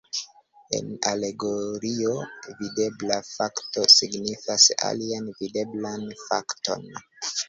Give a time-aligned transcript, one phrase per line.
[0.75, 2.13] En alegorio,
[2.61, 6.89] videbla fakto signifas alian videblan fakton.